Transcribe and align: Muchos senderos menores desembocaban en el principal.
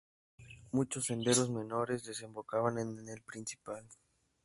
Muchos 0.71 1.05
senderos 1.05 1.51
menores 1.51 2.03
desembocaban 2.03 2.79
en 2.79 3.07
el 3.07 3.21
principal. 3.21 3.87